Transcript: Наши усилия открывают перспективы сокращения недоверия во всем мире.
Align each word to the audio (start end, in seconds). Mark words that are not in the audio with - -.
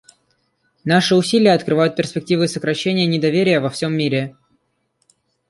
Наши 0.83 1.13
усилия 1.13 1.53
открывают 1.53 1.95
перспективы 1.95 2.47
сокращения 2.47 3.05
недоверия 3.05 3.59
во 3.59 3.69
всем 3.69 3.93
мире. 3.95 4.35